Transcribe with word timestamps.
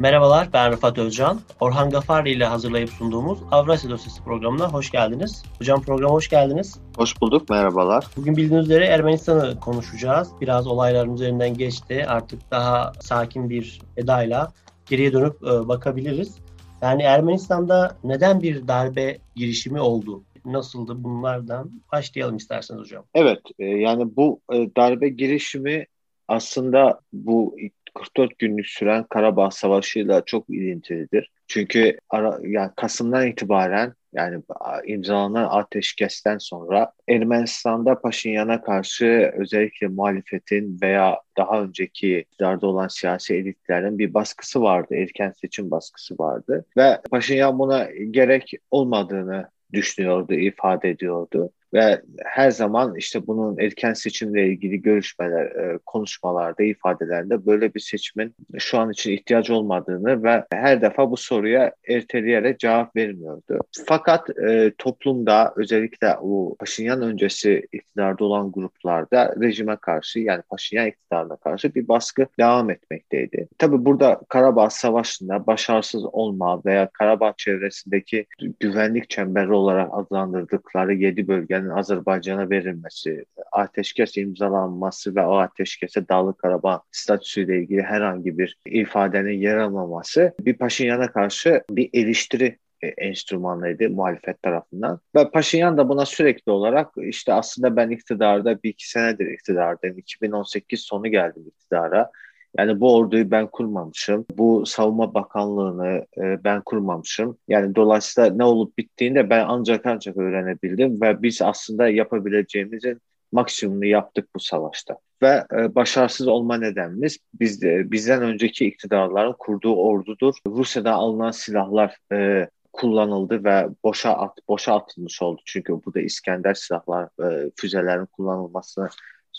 Merhabalar, 0.00 0.48
ben 0.52 0.72
Rıfat 0.72 0.98
Özcan. 0.98 1.40
Orhan 1.60 1.90
Gafari 1.90 2.30
ile 2.30 2.44
hazırlayıp 2.44 2.88
sunduğumuz 2.90 3.38
Avrasya 3.50 3.90
Dosyası 3.90 4.24
programına 4.24 4.72
hoş 4.72 4.90
geldiniz. 4.90 5.42
Hocam 5.58 5.82
programa 5.82 6.14
hoş 6.14 6.28
geldiniz. 6.28 6.80
Hoş 6.96 7.20
bulduk, 7.20 7.50
merhabalar. 7.50 8.06
Bugün 8.16 8.36
bildiğiniz 8.36 8.64
üzere 8.64 8.84
Ermenistan'ı 8.84 9.60
konuşacağız. 9.60 10.28
Biraz 10.40 10.66
olayların 10.66 11.14
üzerinden 11.14 11.54
geçti. 11.54 12.06
Artık 12.08 12.50
daha 12.50 12.92
sakin 13.00 13.50
bir 13.50 13.80
edayla 13.96 14.52
geriye 14.86 15.12
dönüp 15.12 15.42
e, 15.42 15.68
bakabiliriz. 15.68 16.38
Yani 16.82 17.02
Ermenistan'da 17.02 17.96
neden 18.04 18.42
bir 18.42 18.68
darbe 18.68 19.18
girişimi 19.36 19.80
oldu? 19.80 20.24
Nasıldı 20.44 21.04
bunlardan? 21.04 21.70
Başlayalım 21.92 22.36
isterseniz 22.36 22.80
hocam. 22.80 23.04
Evet, 23.14 23.40
e, 23.58 23.64
yani 23.64 24.16
bu 24.16 24.40
e, 24.52 24.56
darbe 24.76 25.08
girişimi 25.08 25.86
aslında 26.28 27.00
bu 27.12 27.56
44 27.94 28.38
günlük 28.38 28.66
süren 28.66 29.04
Karabağ 29.04 29.50
Savaşı'yla 29.50 30.24
çok 30.24 30.50
ilintilidir. 30.50 31.30
Çünkü 31.48 31.98
ara, 32.10 32.38
yani 32.42 32.70
Kasım'dan 32.76 33.26
itibaren 33.26 33.94
yani 34.12 34.42
imzalanan 34.86 35.44
ateşkesten 35.44 36.38
sonra 36.38 36.92
Ermenistan'da 37.08 38.00
Paşinyan'a 38.00 38.62
karşı 38.62 39.32
özellikle 39.36 39.88
muhalefetin 39.88 40.78
veya 40.82 41.20
daha 41.36 41.62
önceki 41.62 42.18
iktidarda 42.18 42.66
olan 42.66 42.88
siyasi 42.88 43.34
elitlerin 43.34 43.98
bir 43.98 44.14
baskısı 44.14 44.62
vardı. 44.62 44.94
Erken 44.94 45.32
seçim 45.40 45.70
baskısı 45.70 46.14
vardı. 46.18 46.66
Ve 46.76 47.00
Paşinyan 47.10 47.58
buna 47.58 47.88
gerek 48.10 48.52
olmadığını 48.70 49.48
düşünüyordu, 49.72 50.34
ifade 50.34 50.90
ediyordu 50.90 51.50
ve 51.74 52.02
her 52.24 52.50
zaman 52.50 52.96
işte 52.96 53.26
bunun 53.26 53.58
erken 53.58 53.92
seçimle 53.92 54.46
ilgili 54.46 54.82
görüşmeler, 54.82 55.44
e, 55.44 55.78
konuşmalarda, 55.86 56.62
ifadelerinde 56.62 57.46
böyle 57.46 57.74
bir 57.74 57.80
seçimin 57.80 58.34
şu 58.58 58.78
an 58.78 58.90
için 58.90 59.12
ihtiyaç 59.12 59.50
olmadığını 59.50 60.22
ve 60.22 60.44
her 60.52 60.82
defa 60.82 61.10
bu 61.10 61.16
soruya 61.16 61.72
erteleyerek 61.88 62.60
cevap 62.60 62.96
vermiyordu. 62.96 63.60
Fakat 63.86 64.38
e, 64.38 64.72
toplumda 64.78 65.52
özellikle 65.56 66.16
o 66.22 66.56
Paşinyan 66.58 67.02
öncesi 67.02 67.66
iktidarda 67.72 68.24
olan 68.24 68.52
gruplarda 68.52 69.34
rejime 69.40 69.76
karşı 69.76 70.20
yani 70.20 70.42
Paşinyan 70.50 70.86
iktidarına 70.86 71.36
karşı 71.36 71.74
bir 71.74 71.88
baskı 71.88 72.26
devam 72.38 72.70
etmekteydi. 72.70 73.48
Tabi 73.58 73.84
burada 73.84 74.20
Karabağ 74.28 74.70
Savaşı'nda 74.70 75.46
başarısız 75.46 76.04
olma 76.04 76.64
veya 76.64 76.90
Karabağ 76.92 77.34
çevresindeki 77.36 78.26
güvenlik 78.60 79.10
çemberi 79.10 79.52
olarak 79.52 79.88
adlandırdıkları 79.92 80.94
7 80.94 81.28
bölge 81.28 81.59
ülkelerin 81.60 81.78
Azerbaycan'a 81.78 82.50
verilmesi, 82.50 83.24
ateşkes 83.52 84.16
imzalanması 84.16 85.14
ve 85.16 85.26
o 85.26 85.36
ateşkese 85.36 86.08
Dağlı 86.08 86.36
Karabağ 86.36 86.82
statüsüyle 86.92 87.58
ilgili 87.58 87.82
herhangi 87.82 88.38
bir 88.38 88.56
ifadenin 88.66 89.38
yer 89.38 89.56
almaması 89.56 90.32
bir 90.40 90.54
Paşinyan'a 90.54 91.12
karşı 91.12 91.62
bir 91.70 91.90
eleştiri 91.92 92.58
e, 92.82 92.86
enstrümanlıydı 92.86 93.90
muhalefet 93.90 94.42
tarafından. 94.42 95.00
Ve 95.16 95.30
Paşinyan 95.30 95.78
da 95.78 95.88
buna 95.88 96.06
sürekli 96.06 96.52
olarak 96.52 96.88
işte 96.96 97.32
aslında 97.32 97.76
ben 97.76 97.90
iktidarda 97.90 98.62
bir 98.62 98.70
iki 98.70 98.90
senedir 98.90 99.26
iktidardayım. 99.26 99.98
2018 99.98 100.80
sonu 100.80 101.08
geldim 101.08 101.42
iktidara. 101.46 102.10
Yani 102.58 102.80
bu 102.80 102.96
orduyu 102.96 103.30
ben 103.30 103.46
kurmamışım. 103.46 104.26
Bu 104.36 104.66
savunma 104.66 105.14
bakanlığını 105.14 106.06
e, 106.18 106.44
ben 106.44 106.62
kurmamışım. 106.62 107.38
Yani 107.48 107.74
dolayısıyla 107.74 108.30
ne 108.30 108.44
olup 108.44 108.78
bittiğini 108.78 109.14
de 109.14 109.30
ben 109.30 109.44
ancak 109.48 109.86
ancak 109.86 110.16
öğrenebildim 110.16 111.00
ve 111.00 111.22
biz 111.22 111.42
aslında 111.42 111.88
yapabileceğimizin 111.88 113.00
maksimumunu 113.32 113.84
yaptık 113.84 114.28
bu 114.34 114.40
savaşta. 114.40 114.96
Ve 115.22 115.44
e, 115.52 115.74
başarısız 115.74 116.28
olma 116.28 116.56
nedenimiz 116.56 117.18
biz 117.34 117.62
de, 117.62 117.90
bizden 117.90 118.22
önceki 118.22 118.66
iktidarların 118.66 119.34
kurduğu 119.38 119.76
ordudur. 119.76 120.34
Rusya'da 120.46 120.92
alınan 120.92 121.30
silahlar 121.30 121.96
e, 122.12 122.48
kullanıldı 122.72 123.44
ve 123.44 123.68
boşa 123.84 124.12
at, 124.12 124.38
boşa 124.48 124.74
atılmış 124.74 125.22
oldu. 125.22 125.42
Çünkü 125.44 125.72
bu 125.72 125.94
da 125.94 126.00
İskender 126.00 126.54
silahlar 126.54 127.08
e, 127.24 127.50
füzelerin 127.56 128.06
kullanılmasını 128.06 128.88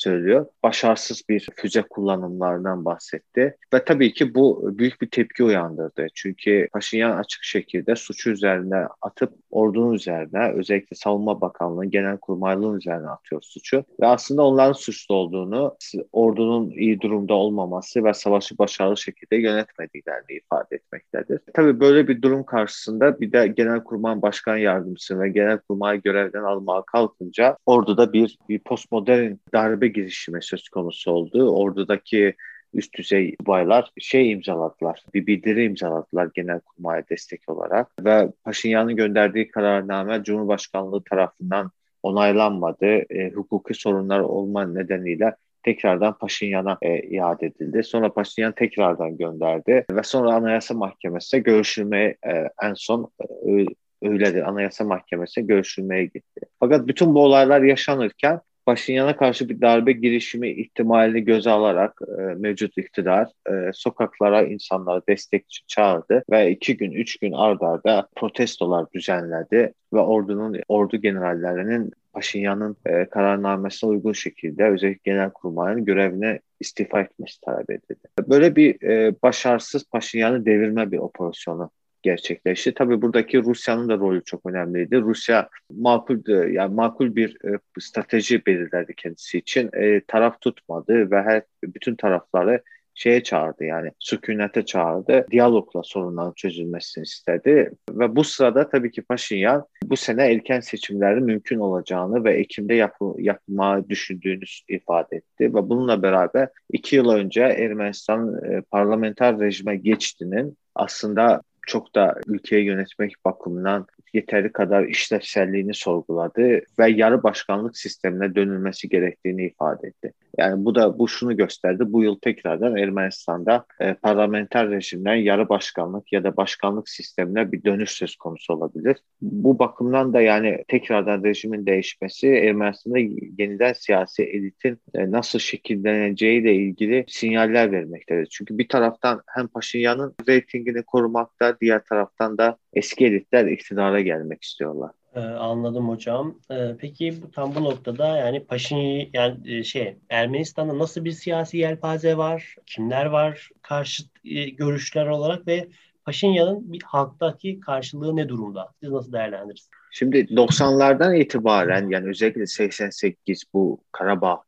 söylüyor. 0.02 0.46
Başarısız 0.64 1.24
bir 1.30 1.48
füze 1.56 1.82
kullanımlarından 1.82 2.86
bahsetti. 2.86 3.58
Ve 3.74 3.86
tabii 3.86 4.14
ki 4.14 4.36
bu 4.36 4.72
büyük 4.78 5.02
bir 5.02 5.10
tepki 5.10 5.44
uyandırdı. 5.44 6.08
Çünkü 6.16 6.68
Paşinyan 6.74 7.18
açık 7.18 7.44
şekilde 7.44 7.96
suçu 7.96 8.30
üzerine 8.30 8.88
atıp 9.02 9.34
ordunun 9.52 9.94
üzerine 9.94 10.52
özellikle 10.52 10.96
Savunma 10.96 11.42
Bakanlığı, 11.42 11.86
Genel 11.86 12.18
Kurmaylığın 12.18 12.78
üzerine 12.78 13.08
atıyor 13.08 13.42
suçu. 13.42 13.84
Ve 14.02 14.08
aslında 14.08 14.42
onların 14.42 14.74
suçlu 14.74 15.16
olduğunu, 15.16 15.76
ordunun 16.12 16.70
iyi 16.70 17.02
durumda 17.02 17.34
olmaması 17.34 18.04
ve 18.04 18.14
savaşı 18.14 18.58
başarılı 18.58 18.98
şekilde 18.98 19.36
yönetmediklerini 19.36 20.38
ifade 20.38 20.76
etmektedir. 20.76 21.40
Tabii 21.54 21.80
böyle 21.80 22.08
bir 22.08 22.22
durum 22.22 22.44
karşısında 22.44 23.22
bir 23.22 23.32
de 23.32 23.48
Genelkurmay 23.48 24.22
Başkan 24.22 24.58
Yardımcısı 24.58 25.20
ve 25.20 25.30
Genelkurmay 25.30 26.02
görevden 26.02 26.44
almaya 26.44 26.82
kalkınca 26.82 27.58
orduda 27.66 28.14
bir, 28.14 28.38
bir 28.50 28.60
postmodern 28.60 29.34
darbe 29.54 29.88
girişimi 29.94 30.44
söz 30.44 30.70
konusu 30.70 31.12
oldu. 31.12 31.56
Ordudaki 31.56 32.36
üst 32.74 32.98
düzey 32.98 33.36
baylar 33.48 33.92
şey 34.00 34.32
imzaladılar. 34.32 35.04
Bir 35.14 35.28
bildiri 35.28 35.64
imzaladılar 35.64 36.30
Genelkurmay'a 36.34 37.04
destek 37.10 37.50
olarak 37.50 37.88
ve 38.06 38.32
Paşinyan'ın 38.44 38.96
gönderdiği 38.96 39.52
kararname 39.52 40.24
Cumhurbaşkanlığı 40.24 41.04
tarafından 41.04 41.72
onaylanmadı. 42.04 42.86
E, 42.86 43.30
hukuki 43.30 43.74
sorunlar 43.74 44.20
olma 44.20 44.66
nedeniyle 44.66 45.36
tekrardan 45.64 46.18
Paşinyan'a 46.18 46.78
e, 46.82 47.00
iade 47.00 47.46
edildi. 47.46 47.84
Sonra 47.84 48.14
Paşinyan 48.14 48.52
tekrardan 48.52 49.18
gönderdi 49.18 49.86
ve 49.92 50.04
sonra 50.04 50.34
Anayasa 50.34 50.74
Mahkemesi'ne 50.74 51.40
görüşülmeye 51.40 52.18
e, 52.28 52.50
en 52.64 52.74
son 52.74 53.12
e, 53.22 53.66
öyledir. 54.02 54.50
Anayasa 54.50 54.84
Mahkemesi'ne 54.84 55.44
görüşülmeye 55.44 56.06
gitti. 56.06 56.42
Fakat 56.60 56.88
bütün 56.88 57.16
bu 57.16 57.24
olaylar 57.24 57.62
yaşanırken 57.62 58.42
Paşinyan'a 58.66 59.18
karşı 59.18 59.50
bir 59.50 59.62
darbe 59.62 59.92
girişimi 59.92 60.50
ihtimalini 60.50 61.22
göze 61.22 61.50
alarak 61.50 62.02
e, 62.18 62.22
mevcut 62.22 62.78
iktidar 62.78 63.28
e, 63.50 63.72
sokaklara 63.74 64.42
insanlara 64.42 65.02
destek 65.10 65.64
çağırdı 65.68 66.24
ve 66.32 66.52
iki 66.52 66.78
gün, 66.78 66.92
üç 66.92 67.18
gün 67.18 67.32
ardarda 67.32 67.72
arda 67.72 68.08
protestolar 68.16 68.86
düzenledi 68.94 69.74
ve 69.94 70.00
ordunun 70.00 70.62
ordu 70.68 70.98
generallerinin 70.98 71.92
Paşinyan'ın 72.14 72.78
e, 72.86 73.06
kararnamesine 73.06 73.90
uygun 73.90 74.14
şekilde 74.14 74.66
özellikle 74.66 75.12
genelkurmayın 75.12 75.86
görevine 75.86 76.40
istifa 76.60 77.02
etmesi 77.02 77.42
talep 77.42 77.70
edildi. 77.70 78.08
Böyle 78.30 78.56
bir 78.56 78.84
e, 78.84 79.16
başarısız 79.24 79.90
Paşinyan'ı 79.90 80.46
devirme 80.46 80.92
bir 80.92 80.98
operasyonu 80.98 81.70
gerçekleşti. 82.04 82.74
Tabii 82.74 83.02
buradaki 83.02 83.44
Rusya'nın 83.44 83.90
da 83.90 83.98
rolü 83.98 84.24
çok 84.24 84.46
önemliydi. 84.46 85.02
Rusya 85.02 85.50
makul 85.70 86.52
yani 86.54 86.74
makul 86.74 87.16
bir 87.16 87.38
e, 87.46 87.60
strateji 87.80 88.46
belirledi 88.46 88.94
kendisi 88.98 89.38
için. 89.38 89.70
E, 89.74 90.02
taraf 90.08 90.42
tutmadı 90.42 91.12
ve 91.12 91.22
her 91.22 91.44
bütün 91.64 91.96
tarafları 91.96 92.62
şeye 92.94 93.24
çağırdı 93.24 93.64
yani 93.64 93.92
sükunete 94.00 94.66
çağırdı. 94.66 95.26
Diyalogla 95.32 95.84
sorunların 95.84 96.34
çözülmesini 96.36 97.04
istedi. 97.04 97.72
Ve 97.90 98.16
bu 98.16 98.24
sırada 98.24 98.70
tabii 98.70 98.92
ki 98.92 99.02
Paşinyan 99.02 99.66
bu 99.84 99.98
sene 99.98 100.34
erken 100.34 100.60
seçimlerin 100.60 101.24
mümkün 101.24 101.60
olacağını 101.60 102.24
ve 102.24 102.34
Ekim'de 102.34 102.74
yapı, 102.74 103.16
yapmayı 103.18 103.90
düşündüğünü 103.90 104.44
ifade 104.68 105.16
etti. 105.16 105.54
Ve 105.54 105.70
bununla 105.70 106.04
beraber 106.04 106.50
iki 106.72 106.96
yıl 106.96 107.10
önce 107.10 107.42
Ermenistan 107.42 108.44
e, 108.46 108.62
parlamenter 108.62 109.40
rejime 109.40 109.76
geçtiğinin 109.76 110.58
aslında 110.76 111.42
çox 111.68 111.90
da 111.96 112.06
ölkəyə 112.28 112.64
yönetmək 112.72 113.18
baxımından 113.26 113.86
yetəri 114.16 114.52
qədər 114.56 114.90
işlevsəlliyi 114.92 115.76
sorğuladı 115.78 116.48
və 116.80 116.90
yarı 116.92 117.22
başkanlıq 117.24 117.78
sisteminə 117.80 118.32
dönülməsi 118.36 118.90
gerektiğini 118.92 119.52
ifadə 119.52 119.92
etdi. 119.92 120.14
Yani 120.38 120.66
bu 120.66 120.76
da 120.76 121.00
bu 121.00 121.08
şunu 121.08 121.38
gösterdi. 121.38 121.84
Bu 121.88 122.04
yıl 122.04 122.20
tekrardan 122.20 122.78
Ermenistan'da 122.78 123.66
e, 123.80 123.94
parlamenter 123.94 124.70
rejimden 124.70 125.16
yarı 125.16 125.50
başkanlık 125.50 126.14
ya 126.14 126.24
da 126.24 126.38
başkanlık 126.38 126.90
sistemine 126.90 127.52
bir 127.52 127.64
dönüş 127.64 127.92
söz 127.92 128.16
konusu 128.16 128.54
olabilir. 128.54 128.98
Bu 129.22 129.60
bakımdan 129.60 130.14
da 130.14 130.22
yani 130.22 130.66
tekrardan 130.68 131.24
rejimin 131.24 131.66
değişmesi 131.66 132.28
Ermenistan'da 132.28 133.00
yeniden 133.38 133.74
siyasi 133.74 134.24
elitin 134.24 134.80
e, 134.94 135.12
nasıl 135.12 135.40
şekilleneceği 135.40 136.42
ile 136.42 136.56
ilgili 136.56 137.06
sinyaller 137.08 137.72
vermektedir. 137.72 138.26
Çünkü 138.32 138.58
bir 138.58 138.68
taraftan 138.68 139.22
hem 139.28 139.48
Paşinyan'ın 139.48 140.16
reytingini 140.28 140.84
korumakta, 140.84 141.58
diğer 141.62 141.84
taraftan 141.84 142.38
da 142.38 142.58
eski 142.74 143.06
elitler 143.06 143.46
iktidara 143.46 144.02
gelmek 144.02 144.44
istiyorlar. 144.44 144.92
Ee, 145.16 145.20
anladım 145.20 145.90
hocam. 145.90 146.40
Ee, 146.52 146.76
peki 146.80 147.22
bu 147.22 147.32
tam 147.32 147.56
bu 147.56 147.64
noktada 147.64 148.18
yani 148.18 148.46
Paşin 148.46 149.10
yani 149.14 149.58
e, 149.58 149.64
şey 149.64 149.98
Ermenistan'da 150.10 150.80
nasıl 150.80 151.06
bir 151.06 151.12
siyasi 151.12 151.58
yelpaze 151.58 152.18
var? 152.18 152.56
Kimler 152.66 153.06
var 153.06 153.50
karşıt 153.62 154.08
e, 154.26 154.50
görüşler 154.50 155.08
olarak 155.08 155.48
ve 155.48 155.68
Paşinyan'ın 156.06 156.74
bir 156.74 156.82
halktaki 156.82 157.60
karşılığı 157.60 158.16
ne 158.16 158.30
durumda? 158.30 158.72
Siz 158.80 158.92
nasıl 158.92 159.14
değerlendirirsiniz? 159.14 159.70
Şimdi 159.92 160.18
90'lardan 160.18 161.18
itibaren 161.18 161.90
yani 161.90 162.10
özellikle 162.10 162.48
88 162.48 163.44
bu 163.54 163.84
Karabağ 163.92 164.44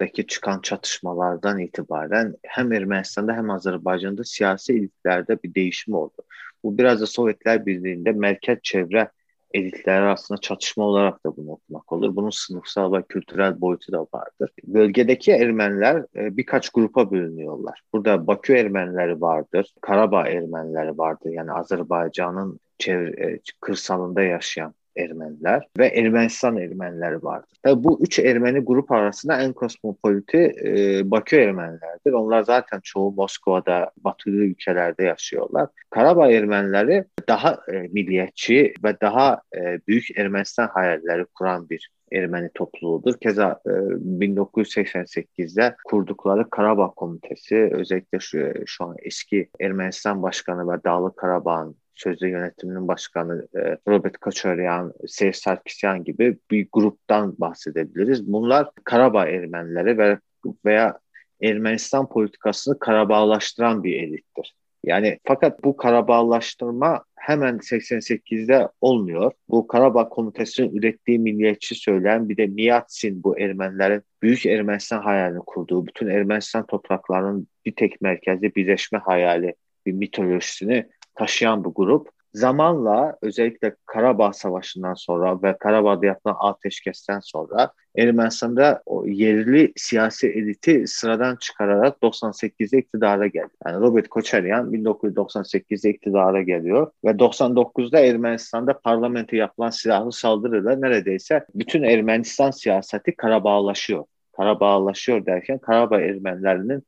daki 0.00 0.26
çıkan 0.26 0.60
çatışmalardan 0.60 1.58
itibaren 1.58 2.34
hem 2.42 2.72
Ermenistan'da 2.72 3.32
hem 3.32 3.50
Azerbaycan'da 3.50 4.24
siyasi 4.24 4.72
elitlerde 4.72 5.42
bir 5.42 5.54
değişim 5.54 5.94
oldu. 5.94 6.22
Bu 6.64 6.78
biraz 6.78 7.00
da 7.00 7.06
Sovyetler 7.06 7.66
Birliği'nde 7.66 8.12
merkez 8.12 8.58
çevre 8.62 9.10
elitler 9.58 10.02
arasında 10.02 10.38
çatışma 10.38 10.84
olarak 10.84 11.24
da 11.24 11.36
bunu 11.36 11.50
okumak 11.50 11.92
olur. 11.92 12.16
Bunun 12.16 12.30
sınıfsal 12.30 12.92
ve 12.92 13.02
kültürel 13.02 13.60
boyutu 13.60 13.92
da 13.92 14.06
vardır. 14.14 14.50
Bölgedeki 14.64 15.32
Ermeniler 15.32 15.96
e, 16.16 16.36
birkaç 16.36 16.70
grupa 16.70 17.10
bölünüyorlar. 17.10 17.80
Burada 17.92 18.26
Bakü 18.26 18.52
Ermenileri 18.52 19.20
vardır, 19.20 19.74
Karabağ 19.80 20.28
Ermenileri 20.28 20.98
vardır. 20.98 21.30
Yani 21.30 21.52
Azerbaycan'ın 21.52 22.60
çevre, 22.78 23.32
e, 23.32 23.40
kırsalında 23.60 24.22
yaşayan 24.22 24.74
Ermeniler 24.98 25.68
ve 25.78 25.86
Ermenistan 25.86 26.56
Ermenileri 26.56 27.22
vardır. 27.22 27.58
Tabii 27.62 27.84
bu 27.84 27.98
üç 28.02 28.18
Ermeni 28.18 28.58
grup 28.58 28.90
arasında 28.90 29.40
en 29.40 29.52
kosmopoliti 29.52 30.54
e, 30.64 31.10
Bakü 31.10 31.36
Ermenilerdir. 31.36 32.12
Onlar 32.12 32.42
zaten 32.42 32.80
çoğu 32.82 33.12
Moskova'da, 33.12 33.90
batılı 33.96 34.36
ülkelerde 34.36 35.04
yaşıyorlar. 35.04 35.68
Karabağ 35.90 36.32
Ermenileri 36.32 37.04
daha 37.28 37.58
e, 37.72 37.72
milliyetçi 37.72 38.74
ve 38.84 39.00
daha 39.00 39.42
e, 39.56 39.80
büyük 39.88 40.18
Ermenistan 40.18 40.68
hayalleri 40.68 41.24
kuran 41.24 41.70
bir 41.70 41.90
Ermeni 42.12 42.50
topluluğudur. 42.54 43.14
Keza 43.20 43.60
e, 43.66 43.70
1988'de 43.70 45.76
kurdukları 45.84 46.50
Karabağ 46.50 46.88
Komitesi 46.88 47.70
özellikle 47.72 48.20
şu, 48.20 48.52
şu 48.66 48.84
an 48.84 48.96
eski 49.02 49.50
Ermenistan 49.60 50.22
Başkanı 50.22 50.72
ve 50.72 50.84
Dağlı 50.84 51.16
Karabağ'ın 51.16 51.76
sözde 51.98 52.28
yönetiminin 52.28 52.88
başkanı 52.88 53.48
e, 53.56 53.76
Robert 53.88 54.18
Koçaryan, 54.18 54.92
Seyf 55.06 55.36
Sarkisyan 55.36 56.04
gibi 56.04 56.38
bir 56.50 56.68
gruptan 56.72 57.34
bahsedebiliriz. 57.38 58.32
Bunlar 58.32 58.68
Karabağ 58.84 59.26
Ermenileri 59.26 59.98
ve 59.98 60.18
veya 60.64 60.98
Ermenistan 61.42 62.08
politikasını 62.08 62.78
Karabağlaştıran 62.78 63.84
bir 63.84 64.02
elittir. 64.02 64.54
Yani 64.84 65.18
fakat 65.24 65.64
bu 65.64 65.76
Karabağlaştırma 65.76 67.04
hemen 67.16 67.58
88'de 67.58 68.68
olmuyor. 68.80 69.32
Bu 69.48 69.66
Karabağ 69.66 70.08
Komitesi'nin 70.08 70.76
ürettiği 70.76 71.18
milliyetçi 71.18 71.74
söyleyen 71.74 72.28
bir 72.28 72.36
de 72.36 72.56
Niyatsin 72.56 73.22
bu 73.22 73.38
Ermenilerin 73.38 74.02
büyük 74.22 74.46
Ermenistan 74.46 75.02
hayalini 75.02 75.40
kurduğu, 75.46 75.86
bütün 75.86 76.06
Ermenistan 76.06 76.66
topraklarının 76.66 77.48
bir 77.66 77.76
tek 77.76 78.00
merkezde 78.00 78.54
birleşme 78.54 78.98
hayali 78.98 79.54
bir 79.86 79.92
mitolojisini 79.92 80.88
taşıyan 81.18 81.64
bu 81.64 81.74
grup 81.74 82.08
zamanla 82.34 83.16
özellikle 83.22 83.74
Karabağ 83.86 84.32
Savaşı'ndan 84.32 84.94
sonra 84.94 85.42
ve 85.42 85.56
Karabağ'da 85.58 86.06
yapılan 86.06 86.36
ateşkesten 86.40 87.20
sonra 87.20 87.72
Ermenistan'da 87.96 88.82
o 88.86 89.06
yerli 89.06 89.72
siyasi 89.76 90.28
eliti 90.28 90.86
sıradan 90.86 91.36
çıkararak 91.36 91.96
98'de 92.02 92.78
iktidara 92.78 93.26
geldi. 93.26 93.50
Yani 93.66 93.80
Robert 93.80 94.08
Koçaryan 94.08 94.72
1998'de 94.72 95.90
iktidara 95.90 96.42
geliyor 96.42 96.90
ve 97.04 97.10
99'da 97.10 97.98
Ermenistan'da 97.98 98.78
parlamento 98.78 99.36
yapılan 99.36 99.70
silahlı 99.70 100.12
saldırıyla 100.12 100.76
neredeyse 100.76 101.44
bütün 101.54 101.82
Ermenistan 101.82 102.50
siyaseti 102.50 103.16
Karabağlaşıyor. 103.16 104.04
Karabağlaşıyor 104.36 105.26
derken 105.26 105.58
Karabağ 105.58 106.00
Ermenilerinin 106.00 106.82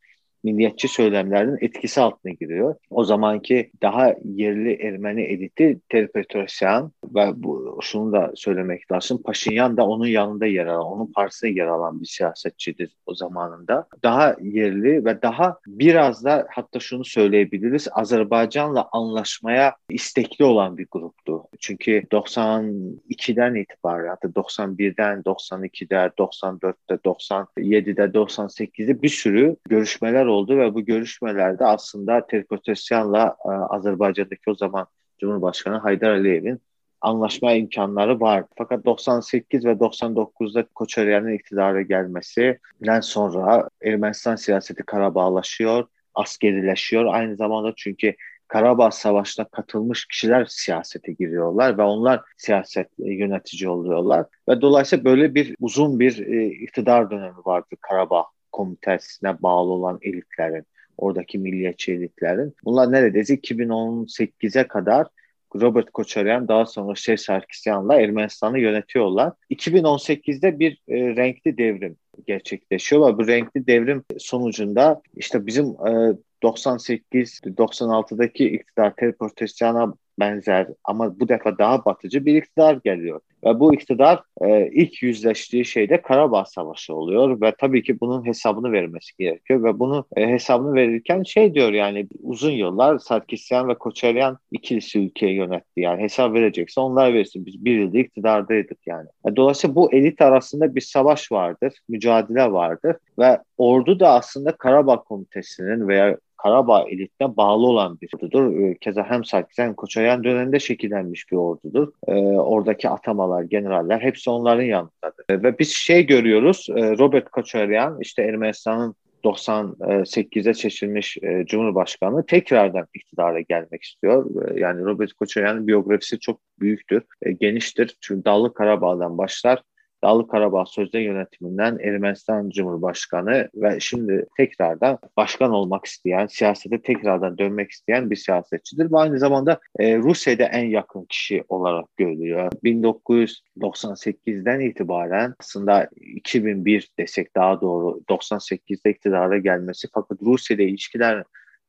milliyetçi 0.45 0.89
söylemlerinin 0.89 1.59
etkisi 1.61 2.01
altına 2.01 2.33
giriyor. 2.33 2.75
O 2.91 3.05
zamanki 3.05 3.71
daha 3.83 4.15
yerli 4.25 4.73
Ermeni 4.83 5.23
editi 5.23 5.81
Terpetrosyan 5.89 6.93
ve 7.15 7.43
bu, 7.43 7.79
şunu 7.83 8.13
da 8.13 8.33
söylemek 8.35 8.93
lazım. 8.93 9.23
Paşinyan 9.23 9.77
da 9.77 9.87
onun 9.87 10.07
yanında 10.07 10.47
yer 10.47 10.67
alan, 10.67 10.87
onun 10.87 11.13
partisine 11.13 11.51
yer 11.51 11.67
alan 11.67 12.01
bir 12.01 12.07
siyasetçidir 12.07 12.97
o 13.07 13.15
zamanında. 13.15 13.87
Daha 14.03 14.37
yerli 14.43 15.05
ve 15.05 15.23
daha 15.23 15.59
biraz 15.67 16.25
da 16.25 16.47
hatta 16.51 16.81
şunu 16.81 17.05
söyleyebiliriz. 17.05 17.89
Azerbaycan'la 17.93 18.89
anlaşmaya 18.93 19.77
istekli 19.91 20.45
olan 20.45 20.79
bir 20.79 20.87
gruptu. 20.91 21.43
Çünki 21.61 21.99
92-dən 22.12 23.59
etibarən, 23.61 24.15
hətta 24.15 24.31
91-dən, 24.37 25.21
92-də, 25.27 26.07
94-də, 26.21 26.97
97-də, 27.05 28.09
98-də 28.15 28.97
bir 29.03 29.15
sürü 29.17 29.45
görüşmələr 29.69 30.31
oldu 30.33 30.57
və 30.62 30.71
bu 30.75 30.85
görüşmələrdə 30.89 31.69
aslında 31.75 32.23
Terpetosyanla 32.33 33.29
e, 33.45 33.61
Azərbaycandakı 33.77 34.51
o 34.51 34.55
zaman 34.55 34.89
Cumhurbaşqanı 35.21 35.83
Haydar 35.85 36.17
Əliyevin 36.17 36.59
anlaşma 37.01 37.53
imkanları 37.53 38.21
var. 38.21 38.45
Fakat 38.59 38.85
98 38.85 39.65
və 39.65 39.77
99-da 39.81 40.65
Koçaryanın 40.75 41.37
iqtidara 41.39 41.83
gəlməsindən 41.89 43.05
sonra 43.05 43.63
Ermənistan 43.85 44.41
siyasəti 44.41 44.85
Qarabağlaşıyor, 44.85 45.87
askeriləşiyor. 46.15 47.06
Aynı 47.15 47.37
zamanda 47.37 47.73
çünki 47.77 48.17
Karabağ 48.50 48.91
Savaşı'na 48.91 49.44
katılmış 49.44 50.06
kişiler 50.06 50.44
siyasete 50.44 51.12
giriyorlar 51.12 51.79
ve 51.79 51.82
onlar 51.82 52.20
siyaset 52.37 52.88
yönetici 52.99 53.69
oluyorlar. 53.69 54.26
Ve 54.49 54.61
dolayısıyla 54.61 55.05
böyle 55.05 55.35
bir 55.35 55.55
uzun 55.61 56.00
bir 56.00 56.26
e, 56.26 56.47
iktidar 56.47 57.11
dönemi 57.11 57.38
vardı 57.47 57.76
Karabağ 57.81 58.25
komitesine 58.52 59.43
bağlı 59.43 59.70
olan 59.70 59.99
elitlerin, 60.02 60.64
oradaki 60.99 61.38
milliyetçi 61.38 61.93
elitlerin. 61.93 62.55
Bunlar 62.64 62.93
neredeyse 62.93 63.35
2018'e 63.35 64.69
kadar 64.69 65.06
Robert 65.55 65.91
Koçaryan 65.91 66.49
daha 66.49 66.67
sonra 66.67 66.94
Şeyh 66.94 67.17
Sarkisyan'la 67.17 68.00
Ermenistan'ı 68.00 68.58
yönetiyorlar. 68.58 69.32
2018'de 69.50 70.58
bir 70.58 70.73
e, 70.88 71.17
renkli 71.17 71.58
devrim 71.58 71.96
gerçekleşiyor 72.26 73.12
ve 73.12 73.19
bu 73.19 73.26
renkli 73.26 73.67
devrim 73.67 74.05
sonucunda 74.19 75.03
işte 75.17 75.46
bizim 75.46 75.67
e, 75.67 76.17
98-96'daki 76.43 78.49
iktidar 78.49 78.97
teleportasyona 78.97 79.95
benzer 80.21 80.67
ama 80.85 81.21
bu 81.21 81.29
defa 81.29 81.59
daha 81.59 81.85
batıcı 81.85 82.27
bir 82.27 82.35
iktidar 82.35 82.79
geliyor. 82.85 83.21
Ve 83.45 83.61
bu 83.61 83.75
iktidar 83.75 84.23
e, 84.41 84.71
ilk 84.73 85.03
yüzleştiği 85.03 85.65
şeyde 85.65 86.03
Karabağ 86.03 86.45
Savaşı 86.45 86.95
oluyor 86.95 87.41
ve 87.41 87.55
tabii 87.59 87.83
ki 87.83 88.01
bunun 88.01 88.27
hesabını 88.27 88.73
vermesi 88.73 89.17
gerekiyor 89.19 89.65
ve 89.65 89.79
bunu 89.79 90.05
e, 90.17 90.27
hesabını 90.27 90.75
verirken 90.75 91.23
şey 91.23 91.55
diyor 91.55 91.73
yani 91.73 92.09
uzun 92.23 92.51
yıllar 92.51 92.99
Sarkisyan 92.99 93.69
ve 93.69 93.75
Koçaryan 93.75 94.39
ikilisi 94.53 94.99
ülkeyi 94.99 95.37
yönetti 95.37 95.81
yani 95.81 96.03
hesap 96.03 96.35
verecekse 96.35 96.81
onlar 96.81 97.15
versin 97.15 97.47
biz 97.47 97.65
bir 97.65 97.79
yılda 97.79 97.99
iktidardaydık 97.99 98.79
yani. 98.87 99.07
yani. 99.25 99.37
Dolayısıyla 99.37 99.75
bu 99.75 99.93
elit 99.93 100.23
arasında 100.23 100.75
bir 100.75 100.81
savaş 100.81 101.33
vardır, 101.33 101.73
mücadele 101.89 102.53
vardır 102.53 102.97
ve 103.19 103.39
ordu 103.59 104.01
da 104.01 104.13
aslında 104.13 104.53
Karabağ 104.53 104.97
Komitesi'nin 104.97 105.89
veya 105.89 106.17
Karabağ 106.43 106.85
elitine 106.89 107.37
bağlı 107.37 107.67
olan 107.67 107.99
bir 108.01 108.11
ordudur. 108.17 108.61
Ee, 108.61 108.77
keza 108.81 109.05
hem 109.05 109.25
Sarkis 109.25 109.59
hem 109.59 109.75
Koçayan 109.75 110.25
döneminde 110.25 110.59
şekillenmiş 110.59 111.32
bir 111.32 111.37
ordudur. 111.37 111.93
Ee, 112.09 112.13
oradaki 112.23 112.89
atamalar, 112.89 113.43
generaller 113.43 114.01
hepsi 114.01 114.31
onların 114.31 114.63
yanındadır. 114.63 115.25
Ee, 115.29 115.43
ve 115.43 115.59
biz 115.59 115.70
şey 115.70 116.06
görüyoruz, 116.06 116.67
e, 116.77 116.99
Robert 116.99 117.31
Koçaryan 117.31 117.99
işte 118.01 118.23
Ermenistan'ın 118.23 118.94
98'de 119.25 120.55
seçilmiş 120.55 121.19
e, 121.23 121.44
Cumhurbaşkanı 121.47 122.27
tekrardan 122.27 122.87
iktidara 122.94 123.41
gelmek 123.41 123.82
istiyor. 123.82 124.27
Yani 124.56 124.85
Robert 124.85 125.13
Koçaryan'ın 125.13 125.67
biyografisi 125.67 126.19
çok 126.19 126.41
büyüktür, 126.61 127.03
e, 127.23 127.32
geniştir. 127.32 127.97
Çünkü 128.01 128.25
Dağlı 128.25 128.55
Karabağ'dan 128.55 129.19
başlar 129.19 129.63
Dağlı 130.05 130.29
Karabağ 130.29 130.67
Sözde 130.67 130.99
Yönetiminden 130.99 131.79
Ermenistan 131.79 132.51
Cumhurbaşkanı 132.51 133.49
ve 133.55 133.81
şimdi 133.81 134.27
tekrardan 134.37 134.99
başkan 135.17 135.51
olmak 135.51 135.85
isteyen, 135.85 136.27
siyasete 136.27 136.83
tekrardan 136.83 137.39
dönmek 137.39 137.71
isteyen 137.71 138.11
bir 138.11 138.17
siyasetçidir. 138.17 138.93
Ve 138.93 138.97
aynı 138.97 139.19
zamanda 139.19 139.61
e, 139.79 139.99
Rusya'da 139.99 140.45
en 140.45 140.65
yakın 140.65 141.05
kişi 141.05 141.45
olarak 141.49 141.97
görülüyor. 141.97 142.53
1998'den 142.65 144.61
itibaren 144.61 145.35
aslında 145.41 145.89
2001 145.97 146.91
desek 146.99 147.37
daha 147.37 147.61
doğru 147.61 148.01
98'de 148.09 148.91
iktidara 148.91 149.39
gelmesi 149.39 149.89
fakat 149.95 150.23
Rusya'da 150.23 150.63
ilişkiler 150.63 151.25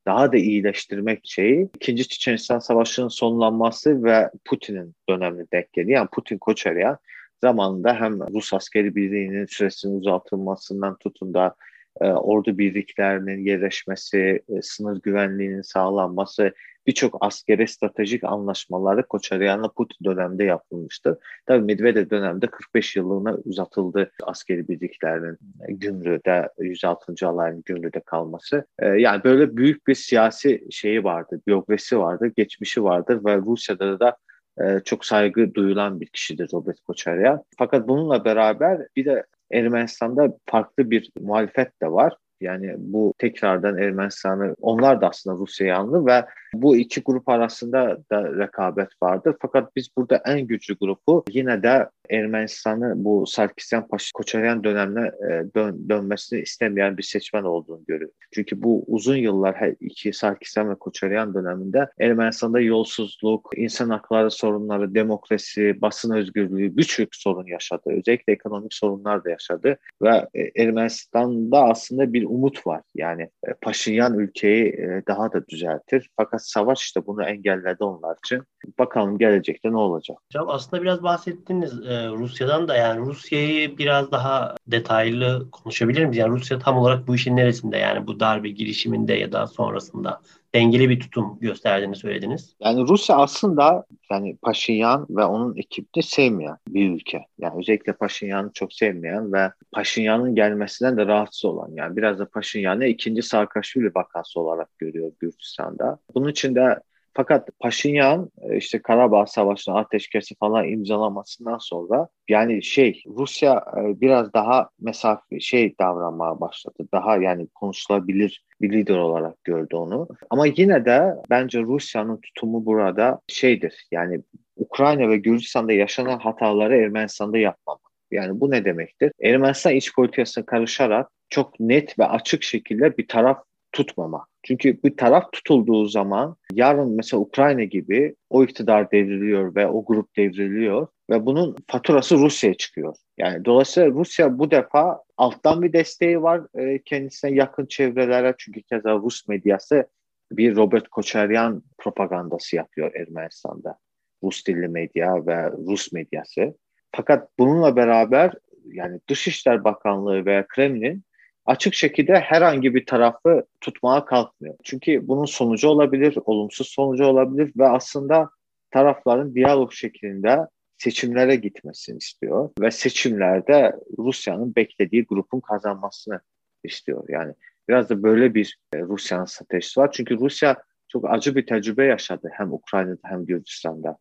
daha 0.05 0.31
da 0.31 0.37
iyileştirmek 0.37 1.19
şeyi 1.23 1.69
İkinci 1.75 2.07
Çeçenistan 2.07 2.59
Savaşı'nın 2.59 3.07
sonlanması 3.07 4.03
ve 4.03 4.29
Putin'in 4.45 4.95
dönemine 5.09 5.45
denk 5.53 5.73
geliyor. 5.73 5.97
Yani 5.97 6.09
Putin 6.11 6.37
Koçaryan 6.37 6.97
zamanında 7.41 7.93
hem 7.93 8.19
Rus 8.19 8.53
askeri 8.53 8.95
birliğinin 8.95 9.45
süresinin 9.45 9.99
uzatılmasından 9.99 10.97
tutun 10.97 11.33
da 11.33 11.55
e, 12.01 12.05
ordu 12.05 12.57
birliklerinin 12.57 13.45
yerleşmesi, 13.45 14.41
e, 14.49 14.61
sınır 14.61 15.01
güvenliğinin 15.01 15.61
sağlanması, 15.61 16.53
birçok 16.87 17.17
askeri 17.21 17.67
stratejik 17.67 18.23
anlaşmaları 18.23 19.07
Koçaryan'la 19.07 19.71
Putin 19.71 20.05
döneminde 20.05 20.43
yapılmıştı. 20.43 21.19
Tabii 21.45 21.65
Medvedev 21.65 22.09
döneminde 22.09 22.47
45 22.47 22.95
yıllığına 22.95 23.35
uzatıldı 23.35 24.11
askeri 24.23 24.67
birliklerin 24.67 25.37
Gümrü'de, 25.69 26.49
106. 26.59 27.27
alayın 27.27 27.61
Gümrü'de 27.65 27.99
kalması. 27.99 28.65
E, 28.79 28.87
yani 28.87 29.23
böyle 29.23 29.57
büyük 29.57 29.87
bir 29.87 29.95
siyasi 29.95 30.67
şeyi 30.71 31.03
vardı, 31.03 31.41
biyografisi 31.47 31.99
vardı, 31.99 32.31
geçmişi 32.37 32.83
vardır 32.83 33.25
ve 33.25 33.37
Rusya'da 33.37 33.99
da 33.99 34.17
e, 34.59 34.79
çok 34.85 35.05
saygı 35.05 35.53
duyulan 35.53 36.01
bir 36.01 36.07
kişidir 36.07 36.49
Robert 36.53 36.79
Koçaryan. 36.79 37.43
Fakat 37.57 37.87
bununla 37.87 38.25
beraber 38.25 38.87
bir 38.95 39.05
de 39.05 39.25
Ermenistan'da 39.51 40.37
farklı 40.45 40.91
bir 40.91 41.11
muhalefet 41.19 41.81
de 41.81 41.91
var. 41.91 42.13
Yani 42.41 42.75
bu 42.77 43.13
tekrardan 43.17 43.77
Ermenistan'ı 43.77 44.55
onlar 44.61 45.01
da 45.01 45.09
aslında 45.09 45.37
Rusya'yı 45.37 45.77
anlı 45.77 46.05
ve 46.05 46.25
bu 46.53 46.77
iki 46.77 47.01
grup 47.01 47.29
arasında 47.29 47.97
da 48.11 48.37
rekabet 48.37 48.89
vardır. 49.03 49.35
Fakat 49.41 49.75
biz 49.75 49.89
burada 49.97 50.21
en 50.25 50.41
güçlü 50.41 50.75
grubu 50.75 51.23
yine 51.29 51.63
de 51.63 51.89
Ermenistan'ı 52.09 52.93
bu 52.95 53.25
Sarkisyan 53.27 53.87
Koçaryan 54.13 54.63
dönemine 54.63 55.07
e, 55.07 55.55
dön, 55.55 55.89
dönmesini 55.89 56.41
istemeyen 56.41 56.97
bir 56.97 57.03
seçmen 57.03 57.43
olduğunu 57.43 57.85
görüyoruz. 57.87 58.15
Çünkü 58.31 58.63
bu 58.63 58.83
uzun 58.87 59.15
yıllar 59.15 59.55
her 59.55 59.75
iki 59.79 60.13
Sarkisyan 60.13 60.69
ve 60.69 60.75
Koçaryan 60.75 61.33
döneminde 61.33 61.89
Ermenistan'da 61.99 62.59
yolsuzluk, 62.59 63.49
insan 63.55 63.89
hakları 63.89 64.31
sorunları, 64.31 64.95
demokrasi, 64.95 65.81
basın 65.81 66.15
özgürlüğü 66.15 66.77
birçok 66.77 67.15
sorun 67.15 67.47
yaşadı. 67.47 67.83
Özellikle 67.85 68.33
ekonomik 68.33 68.73
sorunlar 68.73 69.23
da 69.23 69.29
yaşadı 69.29 69.77
ve 70.01 70.27
e, 70.33 70.63
Ermenistan'da 70.63 71.63
aslında 71.63 72.13
bir 72.13 72.23
umut 72.23 72.67
var. 72.67 72.81
Yani 72.95 73.29
e, 73.47 73.53
Paşinyan 73.61 74.19
ülkeyi 74.19 74.73
daha 75.07 75.33
da 75.33 75.47
düzeltir. 75.47 76.09
Fakat 76.17 76.40
savaş 76.41 76.81
işte 76.81 77.07
bunu 77.07 77.23
engelledi 77.23 77.83
onlar 77.83 78.17
için. 78.25 78.43
Bakalım 78.79 79.17
gelecekte 79.17 79.71
ne 79.71 79.77
olacak? 79.77 80.17
Hocam 80.27 80.49
aslında 80.49 80.83
biraz 80.83 81.03
bahsettiniz 81.03 81.73
e, 81.73 82.07
Rusya'dan 82.09 82.67
da 82.67 82.75
yani 82.75 82.99
Rusya'yı 82.99 83.77
biraz 83.77 84.11
daha 84.11 84.55
detaylı 84.67 85.51
konuşabilir 85.51 86.05
miyiz? 86.05 86.17
Yani 86.17 86.31
Rusya 86.31 86.59
tam 86.59 86.77
olarak 86.77 87.07
bu 87.07 87.15
işin 87.15 87.35
neresinde 87.37 87.77
yani 87.77 88.07
bu 88.07 88.19
darbe 88.19 88.49
girişiminde 88.49 89.13
ya 89.13 89.31
da 89.31 89.47
sonrasında 89.47 90.21
dengeli 90.55 90.89
bir 90.89 90.99
tutum 90.99 91.37
gösterdiğini 91.41 91.95
söylediniz. 91.95 92.55
Yani 92.59 92.87
Rusya 92.87 93.15
aslında 93.15 93.85
yani 94.11 94.37
Paşinyan 94.41 95.07
ve 95.09 95.23
onun 95.23 95.57
ekibini 95.57 96.03
sevmeyen 96.03 96.57
bir 96.67 96.89
ülke. 96.89 97.25
Yani 97.37 97.59
özellikle 97.59 97.93
Paşinyan'ı 97.93 98.51
çok 98.53 98.73
sevmeyen 98.73 99.33
ve 99.33 99.51
Paşinyan'ın 99.71 100.35
gelmesinden 100.35 100.97
de 100.97 101.05
rahatsız 101.07 101.45
olan 101.45 101.71
yani 101.73 101.97
biraz 101.97 102.19
da 102.19 102.29
Paşinyan'ı 102.29 102.85
ikinci 102.85 103.21
Saakashvili 103.21 103.91
vakası 103.95 104.39
olarak 104.39 104.77
görüyor 104.77 105.11
Gürcistan'da. 105.19 105.99
Bunun 106.15 106.31
için 106.31 106.55
de 106.55 106.79
fakat 107.13 107.49
Paşinyan 107.59 108.31
e, 108.41 108.57
işte 108.57 108.81
Karabağ 108.81 109.25
Savaşı'nın 109.25 109.75
ateşkesi 109.75 110.35
falan 110.35 110.67
imzalamasından 110.67 111.57
sonra 111.57 112.07
yani 112.29 112.63
şey 112.63 113.03
Rusya 113.07 113.65
e, 113.77 114.01
biraz 114.01 114.33
daha 114.33 114.69
mesafe 114.79 115.39
şey 115.39 115.75
davranmaya 115.79 116.39
başladı. 116.39 116.87
Daha 116.93 117.17
yani 117.17 117.47
konuşulabilir 117.55 118.43
bir 118.61 118.71
lider 118.71 118.97
olarak 118.97 119.43
gördü 119.43 119.75
onu. 119.75 120.07
Ama 120.29 120.45
yine 120.45 120.85
de 120.85 121.15
bence 121.29 121.61
Rusya'nın 121.61 122.21
tutumu 122.21 122.65
burada 122.65 123.19
şeydir. 123.27 123.87
Yani 123.91 124.21
Ukrayna 124.55 125.09
ve 125.09 125.17
Gürcistan'da 125.17 125.73
yaşanan 125.73 126.19
hataları 126.19 126.77
Ermenistan'da 126.77 127.37
yapmamak. 127.37 127.81
Yani 128.11 128.39
bu 128.39 128.51
ne 128.51 128.65
demektir? 128.65 129.11
Ermenistan 129.21 129.75
iç 129.75 129.95
politikasına 129.95 130.45
karışarak 130.45 131.09
çok 131.29 131.59
net 131.59 131.99
ve 131.99 132.05
açık 132.05 132.43
şekilde 132.43 132.97
bir 132.97 133.07
taraf 133.07 133.43
tutmama. 133.71 134.25
Çünkü 134.43 134.83
bir 134.83 134.97
taraf 134.97 135.31
tutulduğu 135.31 135.85
zaman 135.85 136.35
yarın 136.53 136.95
mesela 136.95 137.21
Ukrayna 137.21 137.63
gibi 137.63 138.15
o 138.29 138.43
iktidar 138.43 138.91
devriliyor 138.91 139.55
ve 139.55 139.67
o 139.67 139.85
grup 139.85 140.17
devriliyor 140.17 140.87
ve 141.09 141.25
bunun 141.25 141.55
faturası 141.67 142.17
Rusya'ya 142.17 142.53
çıkıyor. 142.53 142.95
Yani 143.17 143.45
dolayısıyla 143.45 143.89
Rusya 143.89 144.39
bu 144.39 144.51
defa 144.51 145.03
alttan 145.17 145.61
bir 145.61 145.73
desteği 145.73 146.21
var 146.21 146.41
e, 146.53 146.81
kendisine 146.83 147.31
yakın 147.31 147.65
çevrelere 147.65 148.35
çünkü 148.37 148.61
keza 148.61 148.95
Rus 148.95 149.27
medyası 149.27 149.87
bir 150.31 150.55
Robert 150.55 150.87
Koçaryan 150.87 151.63
propagandası 151.77 152.55
yapıyor 152.55 152.95
Ermenistan'da. 152.95 153.77
Rus 154.23 154.45
dilli 154.45 154.67
medya 154.67 155.25
ve 155.27 155.51
Rus 155.51 155.91
medyası. 155.91 156.55
Fakat 156.95 157.29
bununla 157.39 157.75
beraber 157.75 158.33
yani 158.65 158.99
Dışişler 159.09 159.63
Bakanlığı 159.63 160.25
veya 160.25 160.47
Kremlin 160.47 161.03
açık 161.45 161.73
şekilde 161.73 162.19
herhangi 162.19 162.75
bir 162.75 162.85
tarafı 162.85 163.45
tutmaya 163.61 164.05
kalkmıyor. 164.05 164.55
Çünkü 164.63 165.07
bunun 165.07 165.25
sonucu 165.25 165.67
olabilir, 165.67 166.17
olumsuz 166.25 166.67
sonucu 166.67 167.05
olabilir 167.05 167.51
ve 167.57 167.67
aslında 167.67 168.29
tarafların 168.71 169.35
diyalog 169.35 169.71
şeklinde 169.71 170.39
seçimlere 170.77 171.35
gitmesini 171.35 171.97
istiyor 171.97 172.49
ve 172.59 172.71
seçimlerde 172.71 173.75
Rusya'nın 173.97 174.55
beklediği 174.55 175.05
grubun 175.05 175.39
kazanmasını 175.39 176.19
istiyor. 176.63 177.03
Yani 177.09 177.33
biraz 177.69 177.89
da 177.89 178.03
böyle 178.03 178.33
bir 178.33 178.57
e, 178.73 178.79
Rusya'nın 178.79 179.25
stratejisi 179.25 179.79
var. 179.79 179.91
Çünkü 179.91 180.19
Rusya 180.19 180.63
çok 180.87 181.09
acı 181.09 181.35
bir 181.35 181.45
tecrübe 181.45 181.85
yaşadı 181.85 182.29
hem 182.33 182.53
Ukrayna'da 182.53 182.99
hem 183.03 183.25
Gürcistan'da. 183.25 183.97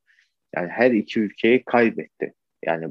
Yani 0.57 0.69
her 0.69 0.91
iki 0.91 1.21
ülkeyi 1.21 1.65
kaybetti. 1.65 2.35
Yani 2.65 2.89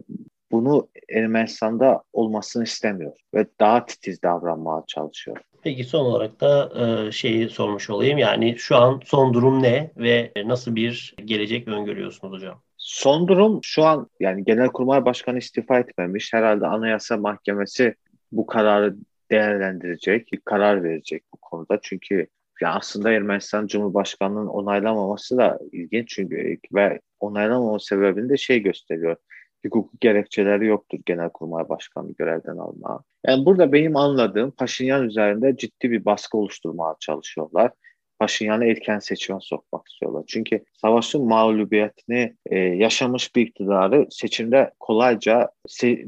bunu 0.51 0.87
Ermenistan'da 1.09 2.03
olmasını 2.13 2.63
istemiyor 2.63 3.13
ve 3.33 3.45
daha 3.59 3.85
titiz 3.85 4.23
davranmaya 4.23 4.83
çalışıyor. 4.87 5.37
Peki 5.61 5.83
son 5.83 6.05
olarak 6.05 6.41
da 6.41 6.71
e, 6.75 7.11
şeyi 7.11 7.49
sormuş 7.49 7.89
olayım. 7.89 8.17
Yani 8.17 8.55
şu 8.57 8.75
an 8.75 9.01
son 9.05 9.33
durum 9.33 9.63
ne 9.63 9.91
ve 9.97 10.31
nasıl 10.45 10.75
bir 10.75 11.15
gelecek 11.25 11.67
öngörüyorsunuz 11.67 12.33
hocam? 12.33 12.61
Son 12.77 13.27
durum 13.27 13.59
şu 13.63 13.83
an 13.83 14.09
yani 14.19 14.43
Genelkurmay 14.43 15.05
Başkanı 15.05 15.37
istifa 15.37 15.79
etmemiş. 15.79 16.33
Herhalde 16.33 16.67
Anayasa 16.67 17.17
Mahkemesi 17.17 17.95
bu 18.31 18.45
kararı 18.45 18.95
değerlendirecek, 19.31 20.33
bir 20.33 20.39
karar 20.39 20.83
verecek 20.83 21.23
bu 21.33 21.37
konuda. 21.37 21.79
Çünkü 21.81 22.27
ya 22.61 22.73
aslında 22.73 23.11
Ermenistan 23.11 23.67
Cumhurbaşkanı'nın 23.67 24.47
onaylamaması 24.47 25.37
da 25.37 25.59
ilginç 25.71 26.09
çünkü 26.09 26.57
ve 26.73 26.99
onaylamama 27.19 27.79
sebebini 27.79 28.29
de 28.29 28.37
şey 28.37 28.59
gösteriyor 28.59 29.15
hukuki 29.63 29.97
gerekçeleri 29.99 30.65
yoktur 30.65 30.99
Genelkurmay 31.05 31.69
Başkanı 31.69 32.11
görevden 32.11 32.57
alma. 32.57 33.03
Yani 33.27 33.45
burada 33.45 33.73
benim 33.73 33.95
anladığım 33.95 34.51
Paşinyan 34.51 35.03
üzerinde 35.03 35.57
ciddi 35.57 35.91
bir 35.91 36.05
baskı 36.05 36.37
oluşturmaya 36.37 36.95
çalışıyorlar. 36.99 37.71
Paşinyan'ı 38.19 38.65
erken 38.65 38.99
seçime 38.99 39.39
sokmak 39.41 39.87
istiyorlar. 39.87 40.23
Çünkü 40.27 40.63
savaşın 40.73 41.27
mağlubiyetini 41.27 42.35
e, 42.45 42.59
yaşamış 42.59 43.35
bir 43.35 43.41
iktidarı 43.41 44.07
seçimde 44.09 44.71
kolayca 44.79 45.49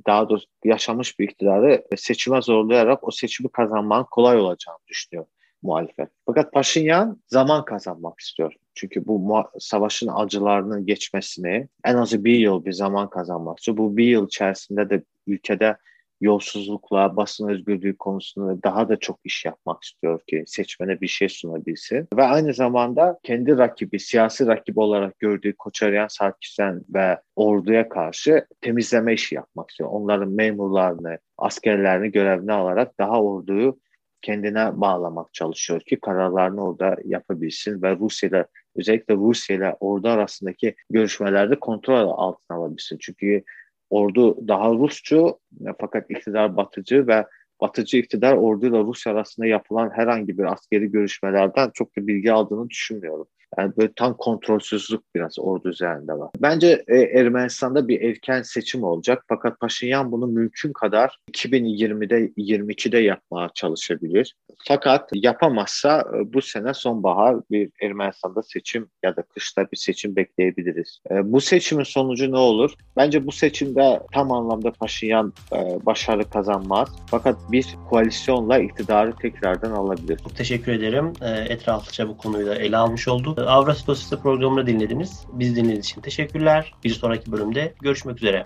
daha 0.08 0.30
doğrusu 0.30 0.48
yaşamış 0.66 1.20
bir 1.20 1.24
iktidarı 1.24 1.84
seçime 1.96 2.42
zorlayarak 2.42 3.08
o 3.08 3.12
seçimi 3.12 3.50
kazanmanın 3.50 4.06
kolay 4.12 4.38
olacağını 4.38 4.80
düşünüyor 4.88 5.26
muhalefet. 5.64 6.10
Fakat 6.26 6.54
Paşinyan 6.54 7.22
zaman 7.28 7.66
kazanmak 7.66 8.20
istiyor. 8.20 8.54
Çünkü 8.76 9.06
bu 9.06 9.44
savaşın 9.60 10.10
acılarının 10.16 10.86
geçmesini 10.86 11.68
en 11.86 11.96
az 11.96 12.24
bir 12.24 12.40
yıl 12.40 12.66
bir 12.66 12.74
zaman 12.74 13.10
kazanmak 13.10 13.60
istiyor. 13.60 13.78
Bu 13.78 13.98
bir 13.98 14.06
yıl 14.06 14.28
içerisinde 14.28 14.90
de 14.90 15.04
ülkede 15.28 15.78
yolsuzlukla, 16.22 17.16
basın 17.16 17.50
özgürlüğü 17.50 17.98
konusunda 17.98 18.64
daha 18.64 18.90
da 18.90 19.00
çok 19.00 19.20
iş 19.24 19.46
yapmak 19.46 19.84
istiyor 19.84 20.20
ki 20.28 20.44
seçmene 20.48 21.02
bir 21.02 21.08
şey 21.08 21.30
sunabilsin. 21.30 22.08
Ve 22.16 22.24
aynı 22.24 22.54
zamanda 22.54 23.20
kendi 23.24 23.58
rakibi, 23.58 24.00
siyasi 24.00 24.48
rakibi 24.48 24.80
olarak 24.80 25.20
gördüğü 25.20 25.54
Koçaryan, 25.54 26.08
Sarkisyan 26.08 26.86
ve 26.94 27.18
orduya 27.36 27.90
karşı 27.90 28.46
temizleme 28.62 29.14
işi 29.14 29.36
yapmak 29.36 29.70
istiyor. 29.70 29.90
Onların 29.90 30.32
memurlarını, 30.32 31.18
askerlerini 31.38 32.12
görevine 32.12 32.54
alarak 32.54 33.00
daha 33.00 33.22
orduyu 33.22 33.80
kendine 34.22 34.82
bağlamak 34.82 35.34
çalışıyor 35.34 35.82
ki 35.82 36.00
kararlarını 36.00 36.64
orada 36.64 36.98
yapabilsin 37.06 37.82
ve 37.82 37.96
Rusya'da 37.96 38.48
özellikle 38.76 39.16
Rusya 39.16 39.56
ile 39.56 39.76
ordu 39.80 40.10
arasındaki 40.10 40.76
görüşmelerde 40.90 41.60
kontrol 41.60 42.10
altına 42.10 42.58
alabilsin. 42.58 42.98
Çünkü 43.02 43.44
ordu 43.90 44.48
daha 44.48 44.70
Rusçu 44.74 45.40
fakat 45.80 46.12
iktidar 46.12 46.58
batıcı 46.58 47.08
ve 47.08 47.26
batıcı 47.62 47.98
iktidar 47.98 48.34
orduyla 48.34 48.80
Rusya 48.80 49.14
arasında 49.14 49.48
yapılan 49.48 49.90
herhangi 49.90 50.38
bir 50.38 50.54
askeri 50.54 50.92
görüşmelerden 50.92 51.72
çok 51.74 51.98
da 51.98 52.08
bilgi 52.08 52.32
aldığını 52.32 52.70
düşünmüyorum. 52.70 53.28
Yani 53.58 53.74
böyle 53.78 53.94
tam 53.96 54.18
kontrolsüzlük 54.18 55.02
biraz 55.16 55.40
ordu 55.40 55.70
üzerinde 55.70 56.14
var. 56.14 56.30
Bence 56.42 56.84
e, 56.88 56.98
Ermenistan'da 56.98 57.88
bir 57.88 58.02
erken 58.02 58.42
seçim 58.42 58.84
olacak. 58.84 59.24
Fakat 59.28 59.60
Paşinyan 59.60 60.12
bunu 60.12 60.28
mümkün 60.28 60.74
kadar 60.74 61.18
2020'de 61.32 62.28
22'de 62.38 62.98
yapmaya 62.98 63.50
çalışabilir. 63.56 64.36
Fakat 64.68 65.10
yapamazsa 65.14 66.04
e, 66.16 66.34
bu 66.34 66.42
sene 66.42 66.74
sonbahar 66.74 67.36
bir 67.52 67.70
Ermenistan'da 67.82 68.44
seçim 68.44 68.90
ya 69.04 69.16
da 69.16 69.22
kışta 69.22 69.68
bir 69.72 69.78
seçim 69.78 70.16
bekleyebiliriz. 70.16 71.00
E, 71.12 71.32
bu 71.32 71.42
seçimin 71.42 71.84
sonucu 71.84 72.32
ne 72.32 72.38
olur? 72.38 72.72
Bence 72.98 73.28
bu 73.28 73.32
seçimde 73.32 74.00
tam 74.14 74.32
anlamda 74.32 74.72
Paşinyan 74.72 75.34
e, 75.54 75.86
başarı 75.86 76.30
kazanmaz. 76.30 76.90
Fakat 77.08 77.52
bir 77.52 77.76
koalisyonla 77.90 78.60
iktidarı 78.60 79.16
tekrardan 79.16 79.72
alabilir. 79.72 80.18
Çok 80.18 80.36
teşekkür 80.36 80.72
ederim. 80.72 81.14
Etraflıca 81.50 82.08
bu 82.08 82.18
konuyu 82.18 82.48
da 82.48 82.56
ele 82.56 82.78
almış 82.78 83.08
olduk. 83.08 83.40
Avrasya 83.40 83.88
Dosyası 83.88 84.22
programını 84.22 84.68
dinlediniz. 84.68 85.26
Biz 85.34 85.56
dinlediğiniz 85.56 85.86
için 85.86 86.02
teşekkürler. 86.02 86.74
Bir 86.84 86.90
sonraki 86.90 87.32
bölümde 87.32 87.74
görüşmek 87.82 88.18
üzere. 88.18 88.46